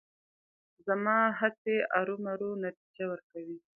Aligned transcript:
زما 0.85 1.17
هڅې 1.39 1.75
ارومرو 1.99 2.51
نتیجه 2.65 3.05
ورکوي. 3.09 3.57